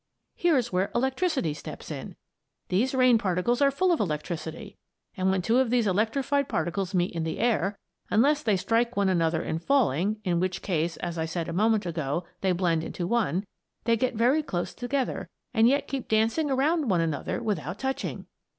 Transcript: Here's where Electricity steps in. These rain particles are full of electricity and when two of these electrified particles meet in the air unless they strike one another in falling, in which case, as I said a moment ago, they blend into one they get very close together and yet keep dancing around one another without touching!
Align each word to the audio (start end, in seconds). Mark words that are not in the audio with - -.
Here's 0.33 0.73
where 0.73 0.89
Electricity 0.95 1.53
steps 1.53 1.91
in. 1.91 2.15
These 2.69 2.95
rain 2.95 3.19
particles 3.19 3.61
are 3.61 3.69
full 3.69 3.91
of 3.91 3.99
electricity 3.99 4.75
and 5.15 5.29
when 5.29 5.43
two 5.43 5.59
of 5.59 5.69
these 5.69 5.85
electrified 5.85 6.49
particles 6.49 6.95
meet 6.95 7.13
in 7.13 7.23
the 7.23 7.37
air 7.37 7.77
unless 8.09 8.41
they 8.41 8.57
strike 8.57 8.97
one 8.97 9.09
another 9.09 9.43
in 9.43 9.59
falling, 9.59 10.19
in 10.23 10.39
which 10.39 10.63
case, 10.63 10.97
as 10.97 11.19
I 11.19 11.25
said 11.25 11.47
a 11.47 11.53
moment 11.53 11.85
ago, 11.85 12.25
they 12.39 12.51
blend 12.51 12.83
into 12.83 13.05
one 13.05 13.45
they 13.83 13.95
get 13.95 14.15
very 14.15 14.41
close 14.41 14.73
together 14.73 15.29
and 15.53 15.67
yet 15.67 15.87
keep 15.87 16.07
dancing 16.07 16.49
around 16.49 16.89
one 16.89 17.01
another 17.01 17.39
without 17.39 17.77
touching! 17.77 18.25